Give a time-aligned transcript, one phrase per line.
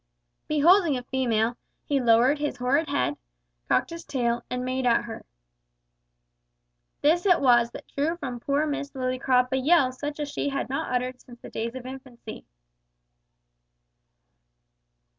[0.47, 3.17] Beholding a female, he lowered his horrid head,
[3.67, 5.27] cocked his tail, and made at her.
[7.01, 10.69] This it was that drew from poor Miss Lillycrop a yell such as she had
[10.69, 12.47] not uttered since the days of infancy.